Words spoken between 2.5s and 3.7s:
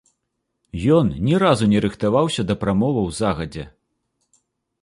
да прамоваў загадзя.